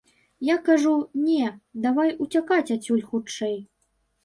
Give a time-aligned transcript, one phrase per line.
[0.45, 0.93] Я кажу,
[1.25, 1.43] не,
[1.85, 3.57] давай уцякаць адсюль хутчэй.